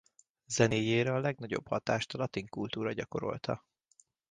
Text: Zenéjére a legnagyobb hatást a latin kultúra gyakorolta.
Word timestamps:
Zenéjére 0.47 1.13
a 1.13 1.19
legnagyobb 1.19 1.67
hatást 1.67 2.13
a 2.13 2.17
latin 2.17 2.47
kultúra 2.47 2.91
gyakorolta. 2.93 3.65